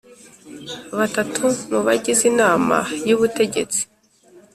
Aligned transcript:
Batatu 0.97 1.43
mu 1.69 1.79
bagize 1.87 2.21
inama 2.31 2.77
y 3.07 3.13
ubutegetsi 3.15 3.81